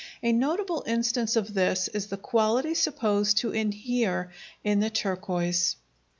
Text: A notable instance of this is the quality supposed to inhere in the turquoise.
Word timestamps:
A 0.23 0.31
notable 0.31 0.83
instance 0.87 1.35
of 1.35 1.53
this 1.53 1.87
is 1.89 2.07
the 2.07 2.17
quality 2.17 2.73
supposed 2.73 3.37
to 3.37 3.51
inhere 3.51 4.31
in 4.63 4.79
the 4.79 4.89
turquoise. 4.89 5.75